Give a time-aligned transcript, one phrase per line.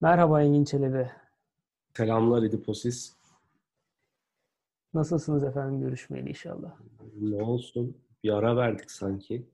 [0.00, 1.10] Merhaba Engin Çelebi.
[1.96, 3.16] Selamlar Ediposis.
[4.94, 6.76] Nasılsınız efendim görüşmeyeli inşallah.
[7.20, 7.96] Ne olsun?
[8.24, 9.46] Bir ara verdik sanki.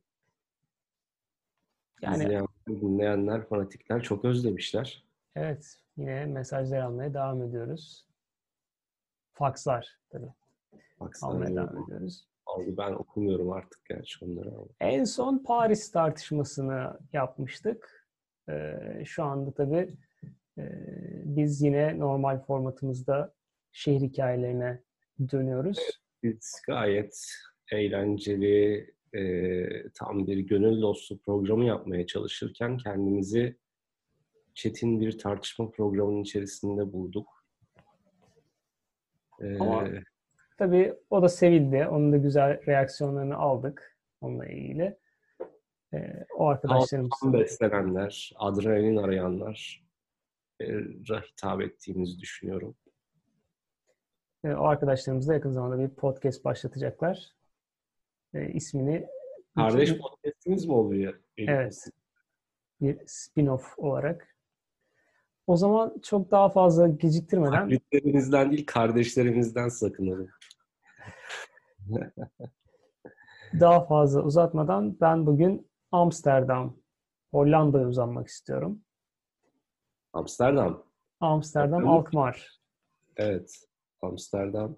[2.03, 5.04] Yani İzleyen, dinleyenler, fanatikler çok özlemişler.
[5.36, 8.07] evet yine mesajlar almaya devam ediyoruz.
[9.32, 10.32] Fakslar tabii
[11.00, 12.29] Baksana almaya devam ediyoruz.
[12.46, 12.75] Oldu.
[12.79, 14.67] Ben okumuyorum artık gerçi onları ama.
[14.81, 18.07] En son Paris tartışmasını yapmıştık.
[18.49, 19.94] Ee, şu anda tabii
[21.25, 23.35] biz yine normal formatımızda
[23.73, 24.82] şehir hikayelerine
[25.32, 25.79] dönüyoruz.
[26.23, 27.27] Biz gayet
[27.73, 33.56] eğlenceli, e, tam bir gönül dostu programı yapmaya çalışırken kendimizi
[34.55, 37.45] çetin bir tartışma programının içerisinde bulduk.
[39.41, 39.89] E, Ama-
[40.59, 41.87] Tabii o da sevildi.
[41.91, 44.98] Onun da güzel reaksiyonlarını aldık onunla ilgili.
[45.95, 49.86] Ee, o arkadaşlarımız Alttan beslenenler, adrenalin arayanlar
[50.61, 52.77] hitap ettiğimizi düşünüyorum.
[54.45, 57.31] E, O arkadaşlarımız da yakın zamanda bir podcast başlatacaklar.
[58.35, 59.07] E, ismini
[59.55, 61.21] Kardeş iki- podcastimiz mi oluyor?
[61.39, 61.89] Evet.
[62.81, 64.37] bir spin-off olarak.
[65.47, 70.29] O zaman çok daha fazla geciktirmeden Taklitlerimizden değil, kardeşlerimizden sakınalım.
[73.61, 76.77] daha fazla uzatmadan ben bugün Amsterdam,
[77.31, 78.83] Hollanda'ya uzanmak istiyorum.
[80.17, 80.84] Amsterdam.
[81.20, 81.89] Amsterdam Bakalım.
[81.89, 82.61] Alkmaar.
[83.17, 83.64] Evet.
[84.03, 84.77] Amsterdam.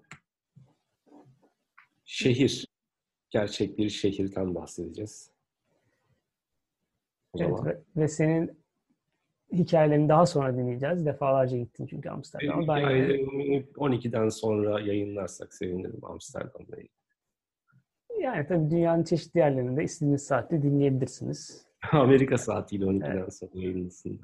[2.05, 2.67] Şehir.
[3.29, 5.31] Gerçek bir şehirden bahsedeceğiz.
[7.33, 7.65] O Evet, zaman.
[7.65, 8.59] ve, ve senin
[9.51, 11.05] hikayelerini daha sonra dinleyeceğiz.
[11.05, 12.75] Defalarca gittin çünkü Amsterdam'a.
[12.75, 13.25] Ben Yani
[13.75, 16.91] 12'den sonra yayınlarsak sevinirim Amsterdam'la ilgili.
[18.21, 21.65] yani tabii dünyanın çeşitli yerlerinde istediğiniz saatte dinleyebilirsiniz.
[21.91, 24.23] Amerika saatiyle 12'den sonra yayınlasın da.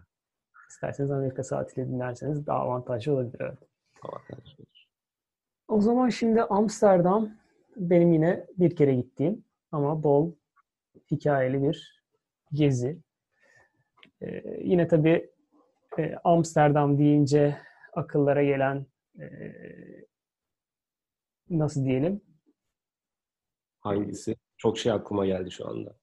[0.76, 3.38] İsterseniz Amerika saatiyle dinlerseniz daha avantajlı olabilir.
[3.40, 3.58] Evet.
[4.02, 4.66] Avantajlı.
[5.68, 7.30] O zaman şimdi Amsterdam
[7.75, 10.31] benim yine bir kere gittiğim ama bol
[11.12, 12.03] hikayeli bir
[12.53, 13.00] gezi.
[14.22, 15.31] Ee, yine tabii
[16.00, 17.58] e, Amsterdam deyince
[17.94, 18.85] akıllara gelen
[19.19, 19.28] e,
[21.50, 22.22] nasıl diyelim?
[23.80, 24.35] Hangisi?
[24.58, 25.96] Çok şey aklıma geldi şu anda.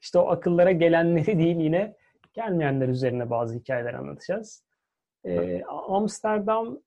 [0.00, 1.99] İşte o akıllara gelenleri değil yine
[2.32, 4.64] gelmeyenler üzerine bazı hikayeler anlatacağız.
[5.24, 6.78] Ee, Amsterdam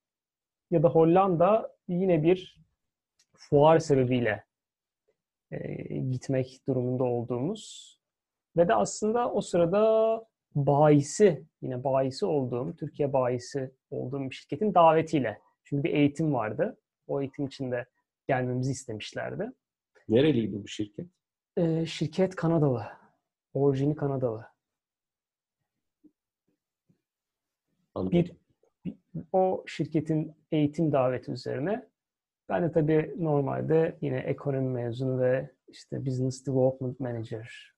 [0.72, 2.60] ya da Hollanda yine bir
[3.36, 4.44] fuar sebebiyle
[5.52, 7.94] e, gitmek durumunda olduğumuz
[8.58, 10.24] ve de aslında o sırada
[10.56, 15.40] bayisi, yine bayisi olduğum, Türkiye bayisi olduğum bir şirketin davetiyle.
[15.64, 16.78] Çünkü bir eğitim vardı.
[17.08, 17.86] O eğitim için de
[18.28, 19.52] gelmemizi istemişlerdi.
[20.10, 21.08] Nereliydi bu şirket?
[21.58, 22.86] Ee, şirket Kanadalı.
[23.54, 24.53] Orijini Kanadalı.
[27.96, 28.12] Anladım.
[28.20, 28.34] Bir,
[28.86, 28.96] bir-
[29.34, 31.88] o şirketin eğitim daveti üzerine
[32.50, 37.74] ben de tabii normalde yine ekonomi mezunu ve işte business development manager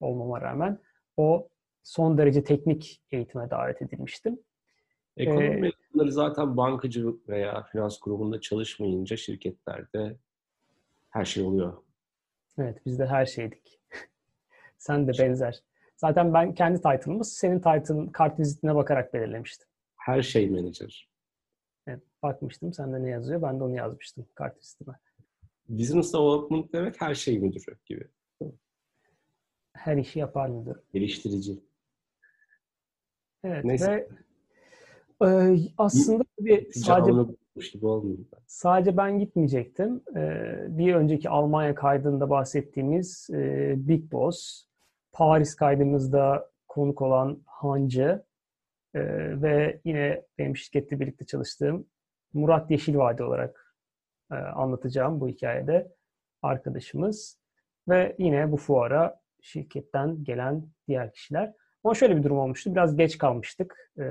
[0.00, 0.78] olmama rağmen
[1.16, 1.48] o
[1.82, 4.38] son derece teknik eğitime davet edilmiştim.
[5.16, 10.16] Ekonomi Ee, mezunları zaten bankacılık veya finans grubunda çalışmayınca şirketlerde
[11.10, 11.76] her şey oluyor.
[12.58, 13.80] Evet biz de her şeydik.
[14.78, 15.62] Sen de benzer.
[15.96, 19.68] Zaten ben kendi title'ımı senin title'ın kart vizitine bakarak belirlemiştim.
[19.96, 21.10] Her şey menajer.
[21.86, 24.92] Evet, bakmıştım sende ne yazıyor ben de onu yazmıştım kart vizitime.
[25.68, 28.08] Business development demek her şey müdürü gibi.
[29.72, 30.76] Her işi yapar müdür.
[30.92, 31.60] Geliştirici.
[33.44, 34.08] Evet Neyse.
[35.22, 37.10] ve e, aslında bir sadece
[38.02, 40.02] gibi sadece ben gitmeyecektim.
[40.16, 44.66] E, bir önceki Almanya kaydında bahsettiğimiz e, Big Boss,
[45.16, 48.24] Paris kaydımızda konuk olan Hancı
[48.94, 49.00] e,
[49.42, 51.86] ve yine benim şirkette birlikte çalıştığım
[52.32, 53.76] Murat Yeşilvadi olarak
[54.32, 55.92] e, anlatacağım bu hikayede
[56.42, 57.38] arkadaşımız
[57.88, 61.52] ve yine bu fuara şirketten gelen diğer kişiler.
[61.84, 62.72] Ama şöyle bir durum olmuştu.
[62.72, 64.04] Biraz geç kalmıştık e,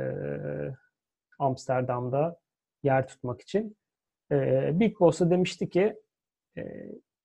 [1.40, 2.40] Amsterdam'da
[2.84, 3.78] yer tutmak için.
[4.32, 5.96] E, Big Boss'a demişti ki
[6.58, 6.62] e,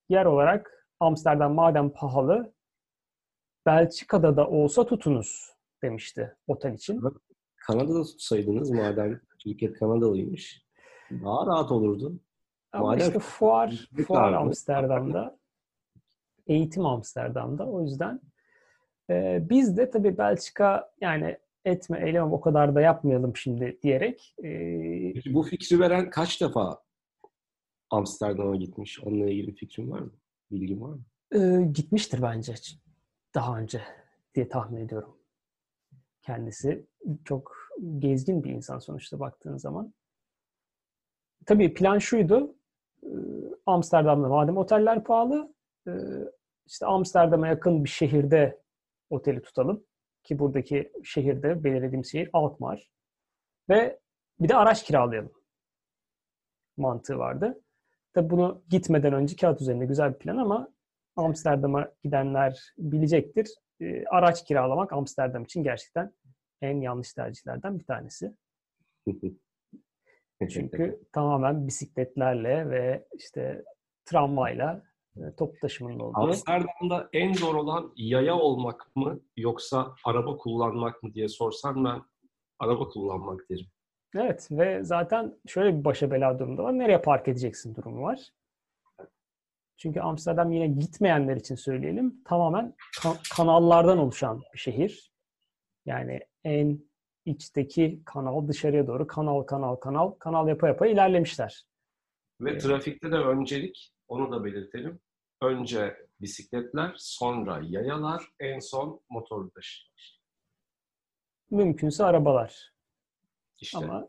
[0.08, 2.52] yer olarak Amsterdam madem pahalı
[3.66, 5.50] Belçika'da da olsa tutunuz
[5.82, 7.02] demişti otel için.
[7.56, 10.62] Kanada'da tutsaydınız madem şirket Kanadalıymış.
[11.10, 12.20] Daha rahat olurdu.
[12.72, 14.32] Ama Madem- işte fuar, fuar.
[14.32, 15.38] Amsterdam'da,
[16.46, 17.66] eğitim Amsterdam'da.
[17.66, 18.20] O yüzden
[19.10, 25.12] e, biz de tabii Belçika yani etme eyleme o kadar da yapmayalım şimdi diyerek e,
[25.14, 26.82] Peki bu fikri veren kaç defa
[27.90, 29.00] Amsterdam'a gitmiş?
[29.00, 30.12] Onunla ilgili fikrin var mı?
[30.50, 31.02] Bilgin var mı?
[31.34, 32.54] e, gitmiştir bence
[33.34, 33.82] daha önce
[34.34, 35.16] diye tahmin ediyorum.
[36.22, 36.86] Kendisi
[37.24, 37.56] çok
[37.98, 39.94] gezgin bir insan sonuçta baktığın zaman.
[41.46, 42.54] Tabii plan şuydu.
[43.66, 45.54] Amsterdam'da madem oteller pahalı,
[46.66, 48.62] işte Amsterdam'a yakın bir şehirde
[49.10, 49.84] oteli tutalım.
[50.22, 52.90] Ki buradaki şehirde belirlediğim şehir Alkmaar.
[53.68, 54.00] Ve
[54.40, 55.32] bir de araç kiralayalım.
[56.76, 57.62] Mantığı vardı.
[58.12, 60.72] Tabi bunu gitmeden önce kağıt üzerinde güzel bir plan ama
[61.16, 63.48] Amsterdam'a gidenler bilecektir.
[63.80, 66.12] E, araç kiralamak Amsterdam için gerçekten
[66.62, 68.36] en yanlış tercihlerden bir tanesi.
[70.50, 73.64] Çünkü tamamen bisikletlerle ve işte
[74.04, 74.82] tramvayla
[75.16, 76.18] e, toplu taşımanın olduğu.
[76.18, 82.02] Amsterdam'da en zor olan yaya olmak mı yoksa araba kullanmak mı diye sorsan ben
[82.58, 83.66] araba kullanmak derim.
[84.14, 86.78] Evet ve zaten şöyle bir başa bela durumda var.
[86.78, 88.30] Nereye park edeceksin durumu var.
[89.80, 92.24] Çünkü Amsterdam yine gitmeyenler için söyleyelim.
[92.24, 95.12] Tamamen kan- kanallardan oluşan bir şehir.
[95.86, 96.80] Yani en
[97.24, 101.64] içteki kanal dışarıya doğru kanal kanal kanal kanal yapa yapa ilerlemişler.
[102.40, 105.00] Ve trafikte de öncelik onu da belirtelim.
[105.42, 110.20] Önce bisikletler, sonra yayalar, en son motorlu taşıtlar.
[111.50, 112.72] Mümkünse arabalar.
[113.60, 114.08] İşte Ama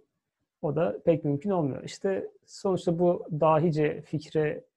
[0.62, 1.84] o da pek mümkün olmuyor.
[1.84, 4.71] İşte sonuçta bu dahice fikre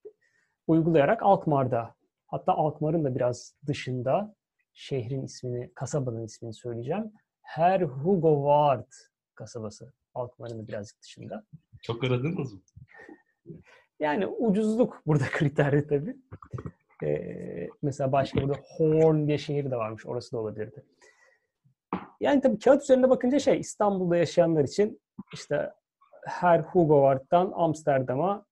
[0.67, 1.95] uygulayarak Alkmaar'da
[2.27, 4.35] hatta Alkmaar'ın da biraz dışında
[4.75, 7.13] şehrin ismini, kasabanın ismini söyleyeceğim.
[7.43, 8.93] Her Hugo Ward
[9.35, 9.93] kasabası.
[10.15, 11.45] Alkmaar'ın da birazcık dışında.
[11.83, 12.61] çok aradınız mı?
[14.01, 16.17] Yani ucuzluk burada kriteri tabii.
[17.05, 20.07] Ee, mesela başka burada Horn diye şehir de varmış.
[20.07, 20.85] Orası da olabilirdi.
[22.21, 25.01] Yani tabii kağıt üzerinde bakınca şey İstanbul'da yaşayanlar için
[25.33, 25.73] işte
[26.27, 28.45] her Hugo Ward'dan Amsterdam'a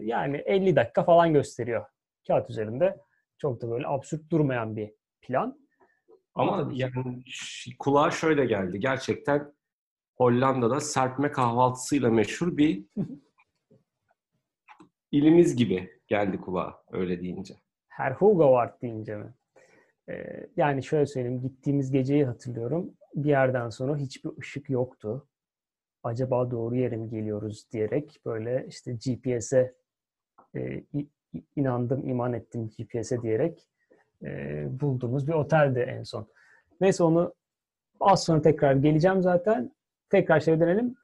[0.00, 1.84] yani 50 dakika falan gösteriyor.
[2.26, 2.98] Kağıt üzerinde
[3.38, 4.92] çok da böyle absürt durmayan bir
[5.22, 5.60] plan.
[6.34, 7.22] Ama ki- yani
[7.78, 8.80] kulağa şöyle geldi.
[8.80, 9.52] Gerçekten
[10.16, 12.84] Hollanda'da serpme kahvaltısıyla meşhur bir
[15.12, 17.54] ilimiz gibi geldi kulağa öyle deyince.
[17.88, 19.34] Her Hugo Ward deyince mi?
[20.10, 21.40] Ee, yani şöyle söyleyeyim.
[21.40, 22.94] Gittiğimiz geceyi hatırlıyorum.
[23.14, 25.28] Bir yerden sonra hiçbir ışık yoktu.
[26.02, 29.74] Acaba doğru yere mi geliyoruz diyerek böyle işte GPS'e
[30.56, 30.84] e,
[31.56, 33.68] inandım, iman ettim GPS'e diyerek
[34.24, 36.26] e, bulduğumuz bir oteldi en son.
[36.80, 37.34] Neyse onu
[38.00, 39.74] az sonra tekrar geleceğim zaten.
[40.10, 40.94] Tekrar şey dönelim.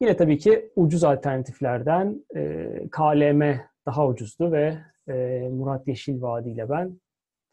[0.00, 6.68] Yine tabii ki ucuz alternatiflerden e, KLM daha ucuzdu ve e, Murat Yeşil Vadi ile
[6.68, 7.00] ben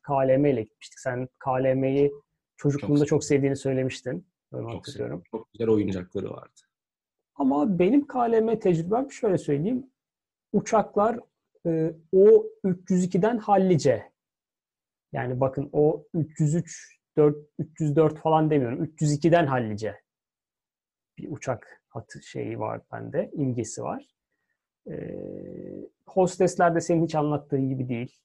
[0.07, 0.99] KLM ile gitmiştik.
[0.99, 2.11] Sen KLM'yi
[2.57, 4.27] çocukluğunda Çok çok, sevdiğini söylemiştin.
[4.51, 5.23] Çok hatırlıyorum.
[5.31, 6.66] Çok güzel oyuncakları vardı.
[7.37, 9.89] Ama benim KLM tecrübem şöyle söyleyeyim.
[10.53, 11.19] Uçaklar
[11.65, 14.11] e, o 302'den hallice.
[15.11, 18.85] Yani bakın o 303, 4, 304 falan demiyorum.
[18.85, 19.95] 302'den hallice.
[21.17, 23.31] Bir uçak hatı şeyi var bende.
[23.33, 24.05] imgesi var.
[24.89, 24.95] E,
[26.07, 28.19] hostesler de senin hiç anlattığın gibi değil.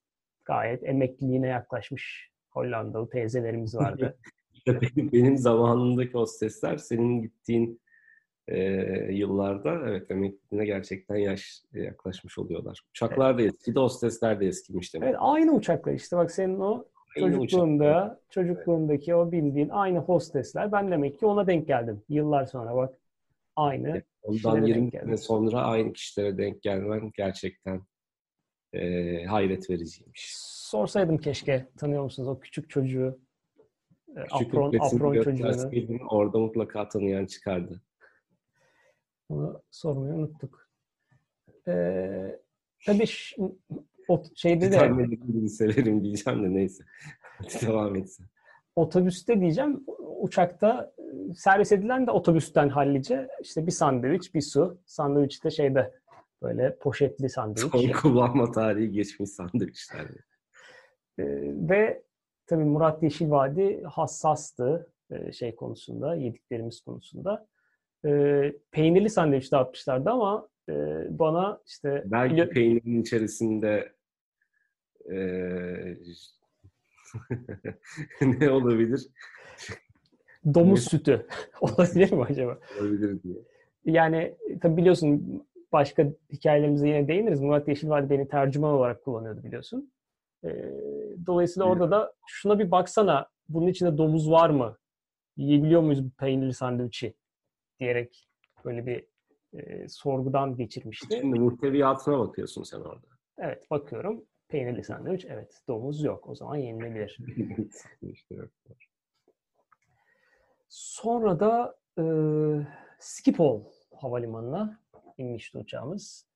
[0.45, 4.19] Gayet emekliliğine yaklaşmış Hollandalı teyzelerimiz vardı.
[4.67, 7.82] Benim, benim zamanımdaki hostesler senin gittiğin
[8.53, 12.81] e, yıllarda evet emekliliğine gerçekten yaş yaklaşmış oluyorlar.
[12.91, 15.09] Uçaklar da eskidi, hostesler de eskimiş demek.
[15.09, 16.85] Evet aynı uçaklar işte bak senin o
[17.17, 22.03] Aynı çocukluğunda çocukluğundaki o bildiğin aynı hostesler ben demek ki ona denk geldim.
[22.09, 22.95] Yıllar sonra bak
[23.57, 24.03] aynı.
[24.23, 27.83] Ondan kişilere 20 denk sene sonra aynı kişilere denk gelmen gerçekten
[28.73, 30.33] e, hayret vericiymiş.
[30.37, 33.21] Sorsaydım keşke tanıyor musunuz o küçük çocuğu
[34.17, 36.07] e, Küçük apron, apron çocuğunu.
[36.09, 37.83] orada mutlaka tanıyan çıkardı.
[39.33, 40.69] Onu sormayı unuttuk.
[41.69, 42.41] Ee,
[42.87, 43.05] tabii
[44.09, 46.85] o şeyde de Tahmin severim diyeceğim de neyse.
[47.23, 48.27] Hadi devam etsin.
[48.77, 49.85] otobüste diyeceğim
[50.21, 55.95] uçakta e, servis edilen de otobüsten hallice işte bir sandviç bir su sandviç de şeyde
[56.43, 60.07] böyle poşetli sandviç Son kullanma tarihi geçmiş sandviçler.
[61.19, 61.25] Ee,
[61.69, 62.03] ve
[62.47, 67.47] tabii Murat Yeşilvadi hassastı e, şey konusunda yediklerimiz konusunda
[68.07, 70.73] Ee, peynirli sandviç dağıtmışlardı ama e,
[71.19, 73.93] bana işte Belki bili- peynirin içerisinde
[75.11, 75.99] eee,
[78.41, 79.09] ne olabilir?
[80.55, 81.27] domuz sütü
[81.61, 82.59] olabilir mi acaba?
[82.81, 83.35] Olabilir diye.
[83.85, 85.43] Yani tabii biliyorsun
[85.73, 87.41] başka hikayelerimize yine değiniriz.
[87.41, 89.93] Murat Yeşilvadi beni tercüman olarak kullanıyordu biliyorsun.
[90.45, 90.49] Ee,
[91.27, 94.77] dolayısıyla orada da şuna bir baksana bunun içinde domuz var mı?
[95.37, 97.15] Yiyebiliyor muyuz bu peynirli sandviçi?
[97.83, 98.29] Diyerek
[98.65, 99.05] böyle bir
[99.59, 101.17] e, sorgudan geçirmişti.
[101.21, 103.07] Şimdi muhteviyatına bakıyorsun sen orada.
[103.39, 104.25] Evet bakıyorum.
[104.49, 105.25] Peynirli sandviç.
[105.25, 106.29] Evet domuz yok.
[106.29, 107.19] O zaman yenilebilir.
[110.69, 112.05] Sonra da e,
[113.01, 113.65] Schiphol
[113.97, 114.81] havalimanına
[115.19, 116.27] inmişti uçağımız.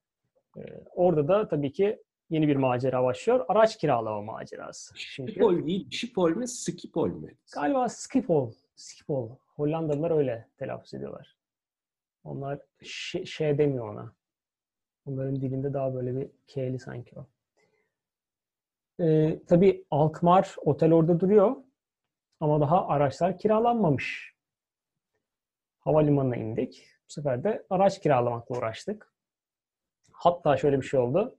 [0.56, 0.60] E,
[0.94, 3.44] orada da tabii ki yeni bir macera başlıyor.
[3.48, 4.94] Araç kiralama macerası.
[4.94, 5.32] Çünkü...
[5.32, 7.34] Schiphol değil, Schiphol mi, Schiphol mi?
[7.54, 8.52] Galiba Schiphol.
[8.76, 9.30] Schiphol.
[9.56, 11.35] Hollandalılar öyle telaffuz ediyorlar.
[12.26, 12.58] Onlar
[13.24, 14.12] şey, demiyor ona.
[15.04, 17.26] Onların dilinde daha böyle bir K'li sanki o.
[19.00, 21.56] Ee, tabii Alkmaar otel orada duruyor.
[22.40, 24.34] Ama daha araçlar kiralanmamış.
[25.78, 26.86] Havalimanına indik.
[27.08, 29.12] Bu sefer de araç kiralamakla uğraştık.
[30.12, 31.38] Hatta şöyle bir şey oldu.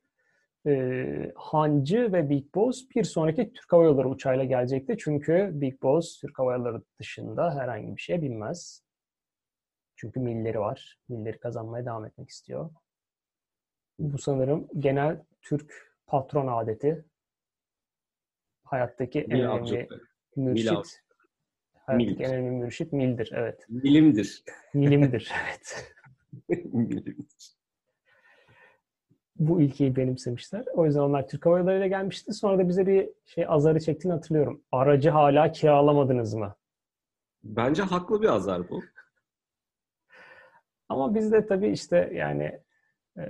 [0.67, 4.95] Ee, Hancı ve Big Boss bir sonraki Türk Hava Yolları uçağıyla gelecekti.
[4.99, 8.86] Çünkü Big Boss Türk Hava Yolları dışında herhangi bir şeye binmez.
[9.97, 10.99] Çünkü milleri var.
[11.09, 12.69] Milleri kazanmaya devam etmek istiyor.
[13.99, 17.05] Bu sanırım genel Türk patron adeti.
[18.63, 19.87] Hayattaki en önemli
[20.35, 21.01] mürşit.
[21.85, 22.19] Hayattaki Mil.
[22.19, 23.31] en önemli mürşit mildir.
[23.35, 23.65] Evet.
[23.69, 24.43] Milimdir.
[24.73, 25.31] Milimdir.
[25.47, 25.93] Evet.
[26.73, 27.57] Milimdir.
[29.35, 30.65] Bu ilkeyi benimsemişler.
[30.73, 32.33] O yüzden onlar Türk Hava Yolları ile gelmişti.
[32.33, 34.61] Sonra da bize bir şey azarı çektiğini hatırlıyorum.
[34.71, 36.55] Aracı hala kiralamadınız mı?
[37.43, 38.83] Bence haklı bir azar bu.
[40.89, 42.59] Ama biz de tabii işte yani
[43.17, 43.21] e,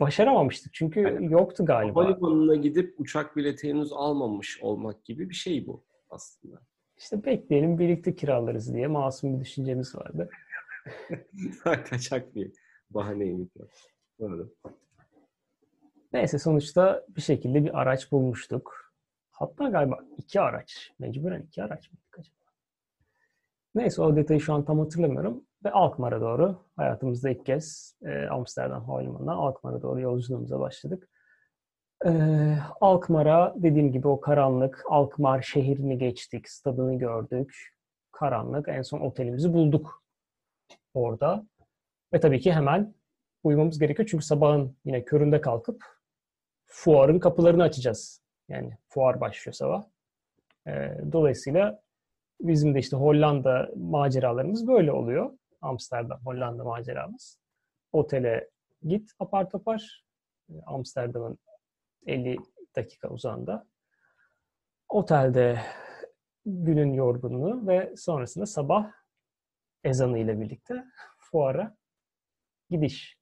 [0.00, 0.74] başaramamıştık.
[0.74, 2.04] Çünkü yani, yoktu galiba.
[2.04, 6.60] Havalimanına gidip uçak bileti henüz almamış olmak gibi bir şey bu aslında.
[6.96, 10.30] İşte bekleyelim birlikte kiralarız diye masum bir düşüncemiz vardı.
[11.84, 12.52] Kaçak bir
[12.90, 13.48] bahaneymiş.
[14.20, 14.54] Doğru.
[16.12, 18.94] Neyse sonuçta bir şekilde bir araç bulmuştuk.
[19.30, 20.92] Hatta galiba iki araç.
[20.98, 22.36] Mecburen iki araç mıydık acaba?
[23.74, 25.44] Neyse o detayı şu an tam hatırlamıyorum.
[25.64, 31.08] Ve Alkmaar'a doğru hayatımızda ilk kez e, Amsterdam Havalimanı'ndan Alkmaar'a doğru yolculuğumuza başladık.
[32.06, 32.10] E,
[32.80, 37.74] Alkmaar'a dediğim gibi o karanlık Alkmaar şehrini geçtik, stadını gördük.
[38.12, 38.68] Karanlık.
[38.68, 40.04] En son otelimizi bulduk
[40.94, 41.46] orada.
[42.12, 42.94] Ve tabii ki hemen
[43.42, 44.08] uyumamız gerekiyor.
[44.10, 45.84] Çünkü sabahın yine köründe kalkıp
[46.66, 48.22] fuarın kapılarını açacağız.
[48.48, 49.84] Yani fuar başlıyor sabah.
[50.66, 50.72] E,
[51.12, 51.82] dolayısıyla
[52.40, 55.30] bizim de işte Hollanda maceralarımız böyle oluyor.
[55.62, 57.38] Amsterdam, Hollanda maceramız.
[57.92, 58.50] Otele
[58.82, 60.04] git apar topar.
[60.66, 61.38] Amsterdam'ın
[62.06, 62.38] 50
[62.76, 63.66] dakika uzağında.
[64.88, 65.60] Otelde
[66.46, 68.92] günün yorgunluğu ve sonrasında sabah
[69.84, 70.84] ezanı ile birlikte
[71.18, 71.76] fuara
[72.70, 73.18] gidiş.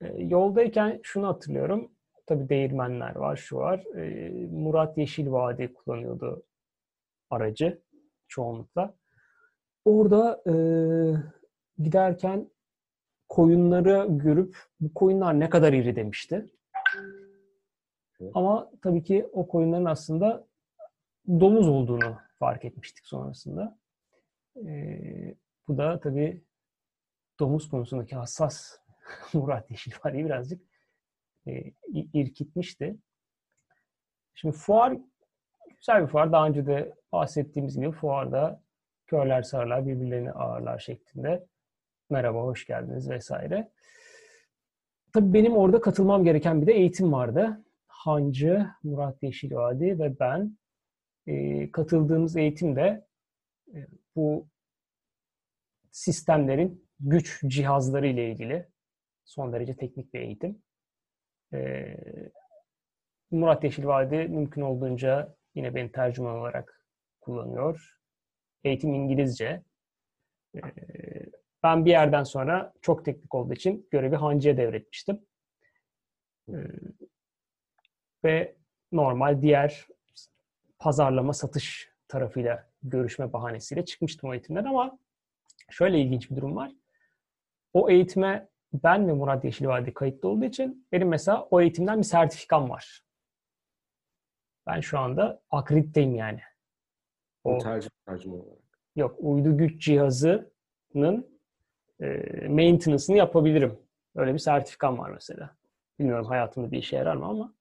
[0.00, 1.92] E, yoldayken şunu hatırlıyorum.
[2.26, 3.96] Tabi değirmenler var, şu var.
[3.96, 6.42] E, Murat Yeşil Vadi kullanıyordu
[7.30, 7.82] aracı
[8.28, 8.97] çoğunlukla.
[9.84, 10.54] Orada e,
[11.82, 12.50] giderken
[13.28, 16.46] koyunları görüp bu koyunlar ne kadar iri demişti.
[18.34, 20.46] Ama tabii ki o koyunların aslında
[21.28, 23.78] domuz olduğunu fark etmiştik sonrasında.
[24.66, 25.34] E,
[25.68, 26.42] bu da tabii
[27.40, 28.78] domuz konusundaki hassas
[29.32, 30.62] Murat Yeşilvali'yi birazcık
[31.46, 31.72] e,
[32.12, 32.96] irkitmişti.
[34.34, 34.98] Şimdi fuar
[35.76, 36.32] güzel bir fuar.
[36.32, 38.62] Daha önce de bahsettiğimiz gibi fuarda
[39.08, 41.46] körler sarılar birbirlerini ağırlar şeklinde.
[42.10, 43.70] Merhaba, hoş geldiniz vesaire.
[45.12, 47.64] Tabii benim orada katılmam gereken bir de eğitim vardı.
[47.86, 50.58] Hancı, Murat Yeşilvadi ve ben
[51.26, 53.06] e, katıldığımız eğitimde
[53.74, 53.86] e,
[54.16, 54.48] bu
[55.90, 58.68] sistemlerin güç cihazları ile ilgili
[59.24, 60.62] son derece teknik bir eğitim.
[61.52, 61.94] E,
[63.30, 66.84] Murat Yeşilvadi mümkün olduğunca yine beni tercüman olarak
[67.20, 67.97] kullanıyor.
[68.64, 69.62] Eğitim İngilizce.
[70.56, 70.60] Ee,
[71.62, 75.20] ben bir yerden sonra çok teknik olduğu için görevi Hancı'ya devretmiştim.
[76.48, 76.54] Ee,
[78.24, 78.56] ve
[78.92, 79.86] normal diğer
[80.78, 84.98] pazarlama satış tarafıyla görüşme bahanesiyle çıkmıştım o eğitimden ama
[85.70, 86.72] şöyle ilginç bir durum var.
[87.72, 92.70] O eğitime ben ve Murat Yeşilvadi kayıtlı olduğu için benim mesela o eğitimden bir sertifikam
[92.70, 93.02] var.
[94.66, 96.40] Ben şu anda akrediteyim yani.
[97.48, 98.58] O, tercih tercüme olarak.
[98.96, 101.40] Yok, uydu güç cihazının
[102.00, 102.06] e,
[102.48, 103.78] maintenance'ını yapabilirim.
[104.16, 105.56] Öyle bir sertifikam var mesela.
[105.98, 107.54] Bilmiyorum hayatımda bir işe yarar mı ama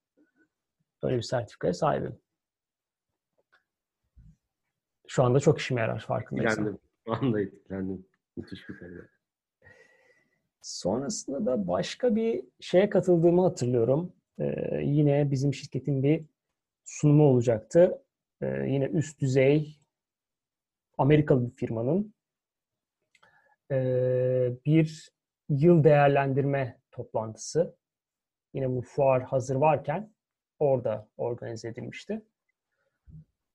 [1.03, 2.19] böyle bir sertifikaya sahibim.
[5.07, 6.51] Şu anda çok işime yarar farkındaysan.
[6.51, 6.79] Etkilendim.
[7.05, 8.05] Şu anda etkilendim.
[8.37, 8.89] Müthiş bir konu.
[10.61, 14.13] Sonrasında da başka bir şeye katıldığımı hatırlıyorum.
[14.39, 16.25] Ee, yine bizim şirketin bir
[16.85, 18.03] sunumu olacaktı.
[18.41, 19.76] Ee, yine üst düzey
[20.97, 22.13] Amerikalı bir firmanın
[23.71, 23.77] e,
[24.65, 25.11] bir
[25.49, 27.75] yıl değerlendirme toplantısı.
[28.53, 30.13] Yine bu fuar hazır varken
[30.59, 32.21] orada organize edilmişti.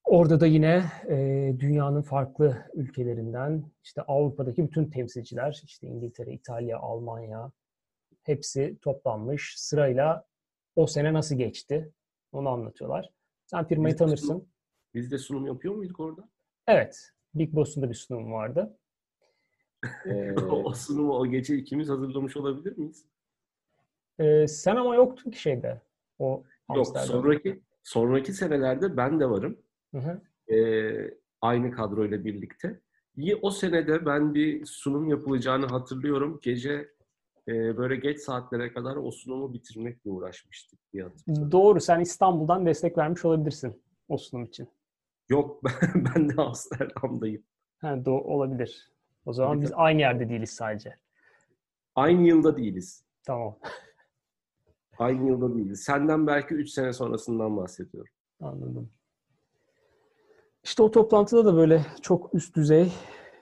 [0.04, 1.16] Orada da yine e,
[1.58, 7.52] dünyanın farklı ülkelerinden işte Avrupa'daki bütün temsilciler işte İngiltere, İtalya, Almanya
[8.22, 9.54] hepsi toplanmış.
[9.58, 10.24] Sırayla
[10.76, 11.92] o sene nasıl geçti
[12.32, 13.10] onu anlatıyorlar.
[13.46, 14.26] Sen firmayı Biz de tanırsın.
[14.26, 14.46] sunum-
[14.94, 16.28] Biz de sunum yapıyor muyduk orada?
[16.66, 17.10] Evet.
[17.34, 18.76] Big Boss'un da bir sunum vardı.
[20.06, 23.04] Ee, o sunumu o gece ikimiz hazırlamış olabilir miyiz?
[24.18, 25.80] e, sen ama yoktun ki şeyde.
[26.18, 26.42] O
[26.74, 29.58] Yok, sonraki sonraki senelerde ben de varım.
[29.94, 30.20] Hı hı.
[30.54, 32.80] Ee, aynı kadroyla birlikte.
[33.16, 36.38] İyi, o senede ben bir sunum yapılacağını hatırlıyorum.
[36.42, 36.88] Gece
[37.48, 41.52] e, böyle geç saatlere kadar o sunumu bitirmekle uğraşmıştık diye hatırlıyorum.
[41.52, 41.80] Doğru.
[41.80, 44.68] Sen İstanbul'dan destek vermiş olabilirsin o sunum için.
[45.32, 47.42] Yok ben, de Amsterdam'dayım.
[47.78, 48.92] Ha, do- olabilir.
[49.26, 50.96] O zaman Tabii, biz aynı yerde değiliz sadece.
[51.94, 53.04] Aynı yılda değiliz.
[53.26, 53.58] Tamam.
[54.98, 55.82] Aynı yılda değiliz.
[55.82, 58.12] Senden belki 3 sene sonrasından bahsediyorum.
[58.40, 58.90] Anladım.
[60.64, 62.92] İşte o toplantıda da böyle çok üst düzey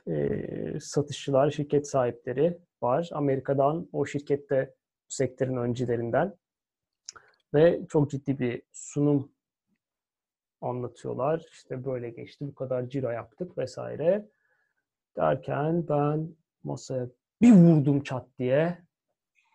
[0.09, 3.11] e, satışçılar, şirket sahipleri var.
[3.13, 4.75] Amerika'dan o şirkette
[5.09, 6.37] sektörün öncülerinden
[7.55, 9.33] ve çok ciddi bir sunum
[10.61, 11.45] anlatıyorlar.
[11.53, 14.29] İşte böyle geçti, bu kadar ciro yaptık vesaire.
[15.17, 17.09] Derken ben masaya
[17.43, 18.79] bir vurdum çat diye.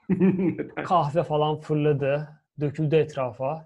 [0.75, 2.29] Kahve falan fırladı.
[2.59, 3.65] Döküldü etrafa.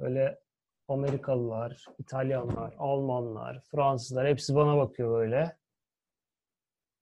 [0.00, 0.40] Böyle
[0.88, 5.56] Amerikalılar, İtalyanlar, Almanlar, Fransızlar hepsi bana bakıyor böyle.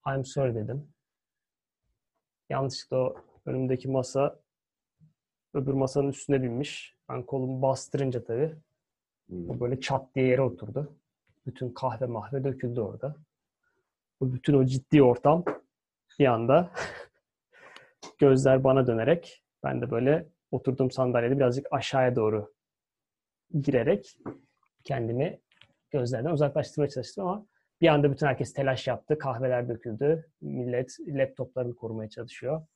[0.07, 0.88] I'm sorry dedim.
[2.50, 4.41] Yanlışlıkla o önümdeki masa
[5.55, 6.97] öbür masanın üstüne binmiş.
[7.09, 8.57] Ben kolumu bastırınca tabii.
[9.33, 10.97] O böyle çat diye yere oturdu.
[11.47, 13.17] Bütün kahve mahve döküldü orada.
[14.21, 15.45] Bu bütün o ciddi ortam
[16.19, 16.71] bir anda
[18.19, 22.53] gözler bana dönerek ben de böyle oturduğum sandalyede birazcık aşağıya doğru
[23.61, 24.19] girerek
[24.85, 25.41] kendimi
[25.91, 27.47] gözlerden uzaklaştırmaya çalıştım ama
[27.81, 29.19] bir anda bütün herkes telaş yaptı.
[29.19, 30.31] Kahveler döküldü.
[30.41, 32.67] Millet laptoplarını korumaya çalışıyor.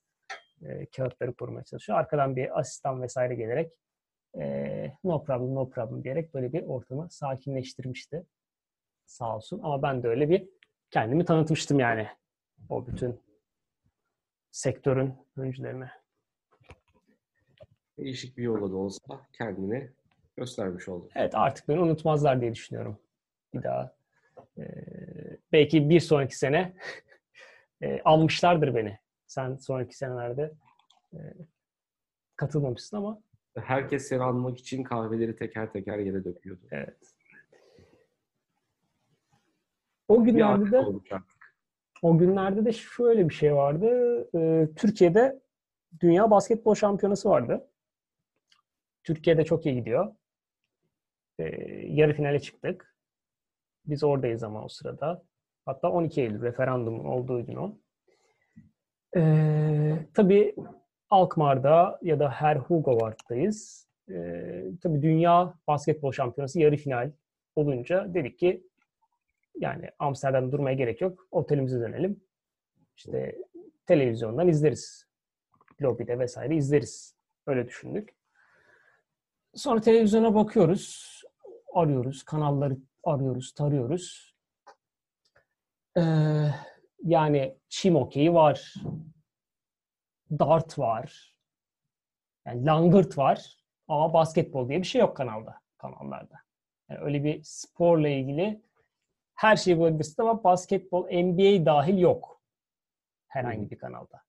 [0.62, 1.99] E, kağıtları korumaya çalışıyor.
[1.99, 3.73] Arkadan bir asistan vesaire gelerek
[4.40, 8.27] e, no problem no problem diyerek böyle bir ortamı sakinleştirmişti.
[9.07, 9.61] Sağ olsun.
[9.62, 10.49] Ama ben de öyle bir
[10.90, 12.09] kendimi tanıtmıştım yani.
[12.68, 13.21] O bütün
[14.51, 15.90] sektörün öncülerine.
[17.99, 19.90] Değişik bir yolla da olsa kendini
[20.37, 21.09] göstermiş oldu.
[21.14, 22.99] Evet artık beni unutmazlar diye düşünüyorum.
[23.55, 23.95] Bir daha.
[24.59, 24.64] Ee,
[25.53, 26.75] belki bir sonraki sene
[27.83, 28.99] e, almışlardır beni.
[29.27, 30.53] Sen sonraki senelerde
[31.12, 31.18] e,
[32.37, 33.23] katılmamışsın ama
[33.57, 36.62] Herkes seni anmak için kahveleri teker teker yere döküyordu.
[36.71, 37.15] evet.
[40.09, 40.85] O günlerde de
[42.03, 43.88] o günlerde de şöyle bir şey vardı.
[44.35, 45.43] Ee, Türkiye'de
[46.01, 47.69] Dünya Basketbol Şampiyonası vardı.
[49.05, 50.15] Türkiye'de çok iyi gidiyor.
[51.38, 51.45] Ee,
[51.88, 52.97] yarı finale çıktık.
[53.87, 55.25] Biz oradayız ama o sırada.
[55.67, 57.79] Hatta 12 Eylül referandumun olduğu gün o.
[59.17, 60.55] Ee, tabii
[61.12, 63.88] Alkmaar'da ya da Herhugovard'dayız.
[64.11, 67.12] Ee, tabii Dünya Basketbol Şampiyonası yarı final
[67.57, 68.66] olunca dedik ki
[69.61, 71.29] yani Amsterdam'da durmaya gerek yok.
[71.31, 72.20] Otelimize dönelim.
[72.96, 73.37] İşte
[73.87, 75.07] televizyondan izleriz.
[75.83, 77.16] Lobide vesaire izleriz.
[77.46, 78.14] Öyle düşündük.
[79.55, 81.20] Sonra televizyona bakıyoruz.
[81.75, 82.22] Arıyoruz.
[82.22, 84.35] Kanalları arıyoruz, tarıyoruz.
[85.98, 86.03] Ee,
[87.03, 88.75] yani çim okeyi var.
[90.38, 91.37] Dart var.
[92.47, 93.57] Yani langırt var.
[93.88, 96.35] Ama basketbol diye bir şey yok kanalda, kanallarda.
[96.88, 98.62] Yani öyle bir sporla ilgili
[99.35, 102.42] her şeyi bulabilirsin ama basketbol, NBA dahil yok.
[103.29, 104.23] Herhangi bir kanalda.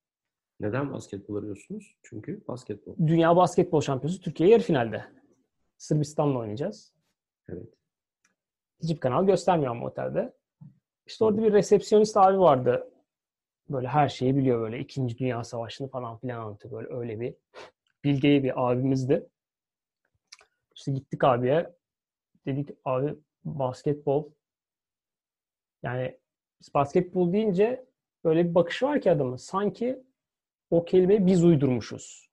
[0.60, 1.96] Neden basketbol arıyorsunuz?
[2.04, 2.96] Çünkü basketbol.
[3.08, 5.06] Dünya Basketbol Şampiyonası Türkiye yarı finalde.
[5.78, 6.94] Sırbistan'la oynayacağız.
[7.50, 7.74] Evet.
[8.84, 10.34] Hiçbir kanal göstermiyor ama otelde.
[11.06, 12.93] İşte orada bir resepsiyonist abi vardı.
[13.70, 14.80] Böyle her şeyi biliyor böyle.
[14.80, 16.74] İkinci Dünya Savaşı'nı falan filan anlatıyor.
[16.74, 17.36] Böyle öyle bir
[18.04, 19.30] bilgeyi bir abimizdi.
[20.76, 21.74] İşte gittik abiye.
[22.46, 24.32] Dedik abi basketbol
[25.84, 26.20] yani
[26.74, 27.86] basketbol deyince
[28.24, 29.36] öyle bir bakışı var ki adamın.
[29.36, 30.04] Sanki
[30.70, 32.30] o kelimeyi biz uydurmuşuz.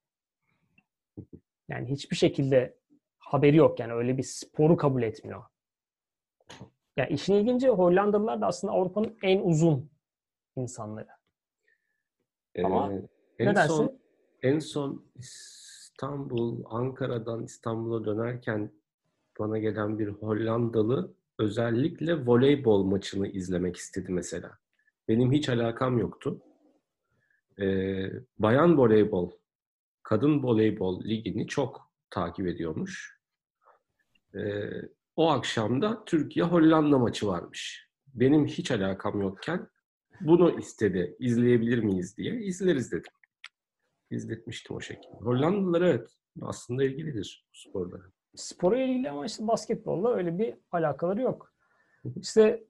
[1.69, 2.79] Yani hiçbir şekilde
[3.19, 3.81] haberi yok.
[3.81, 5.45] Yani öyle bir sporu kabul etmiyor.
[6.97, 9.91] Yani işin ilginci Hollandalılar da aslında Avrupa'nın en uzun
[10.57, 11.20] insanları.
[12.65, 13.09] Ama Ee,
[13.39, 13.99] en nedense- son
[14.43, 18.73] en son İstanbul, Ankara'dan İstanbul'a dönerken
[19.39, 24.59] bana gelen bir Hollandalı özellikle voleybol maçını izlemek istedi mesela.
[25.09, 26.41] Benim hiç alakam yoktu.
[27.61, 29.31] Ee, bayan voleybol,
[30.03, 33.21] kadın voleybol ligini çok takip ediyormuş.
[34.35, 34.71] Ee,
[35.17, 37.89] o akşam da Türkiye-Hollanda maçı varmış.
[38.15, 39.69] Benim hiç alakam yokken
[40.21, 41.17] bunu istedi.
[41.19, 42.41] İzleyebilir miyiz diye.
[42.41, 43.13] İzleriz dedim.
[44.11, 45.17] İzletmiştim o şekilde.
[45.17, 47.97] Hollandalılar evet aslında ilgilidir bu sporda.
[48.35, 51.55] Spora ilgili ama işte basketbolla öyle bir alakaları yok.
[52.17, 52.65] İşte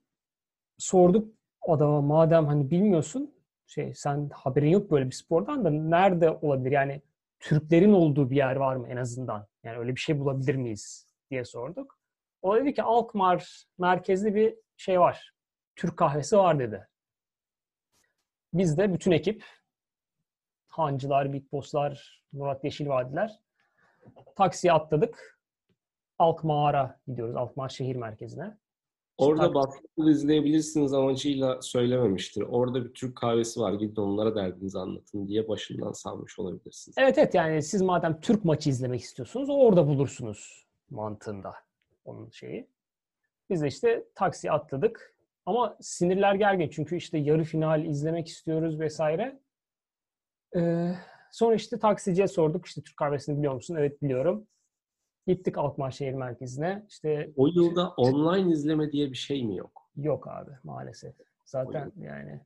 [0.79, 3.35] sorduk adama madem hani bilmiyorsun
[3.67, 6.71] şey sen haberin yok böyle bir spordan da nerede olabilir?
[6.71, 7.03] Yani
[7.41, 9.47] Türklerin olduğu bir yer var mı en azından?
[9.65, 11.99] Yani öyle bir şey bulabilir miyiz diye sorduk.
[12.43, 15.33] O dedi ki Alkmaar merkezli bir şey var.
[15.77, 16.89] Türk kahvesi var dedi.
[18.55, 19.45] Biz de bütün ekip
[20.69, 23.41] Hancılar, Big Boss'lar, Murat Yeşilvadiler
[24.37, 25.41] taksiye atladık.
[26.19, 27.37] Alkmaar'a gidiyoruz.
[27.37, 28.57] Alkmaar şehir merkezine.
[29.19, 32.43] Orada basketbol izleyebilirsiniz amacıyla söylememiştir.
[32.43, 33.73] Orada bir Türk kahvesi var.
[33.73, 36.95] Gidin onlara derdinizi anlatın diye başından salmış olabilirsiniz.
[36.99, 41.55] Evet evet yani siz madem Türk maçı izlemek istiyorsunuz orada bulursunuz mantığında
[42.05, 42.69] onun şeyi.
[43.51, 45.15] Biz de işte taksi atladık.
[45.51, 49.41] Ama sinirler gergin çünkü işte yarı final izlemek istiyoruz vesaire.
[50.57, 50.95] Ee,
[51.33, 53.77] sonra işte taksiciye sorduk işte Türk kahvesini biliyor musun?
[53.77, 54.47] Evet biliyorum.
[55.27, 56.87] Gittik Alkmaar şehir merkezine.
[56.89, 59.91] İşte o yılda online izleme diye bir şey mi yok?
[59.97, 61.15] Yok abi maalesef.
[61.45, 62.41] Zaten yani